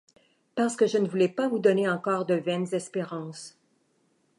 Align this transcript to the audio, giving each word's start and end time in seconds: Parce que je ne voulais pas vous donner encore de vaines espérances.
Parce 0.55 0.75
que 0.75 0.87
je 0.87 0.97
ne 0.97 1.07
voulais 1.07 1.27
pas 1.29 1.47
vous 1.47 1.59
donner 1.59 1.87
encore 1.87 2.25
de 2.25 2.33
vaines 2.33 2.73
espérances. 2.73 3.55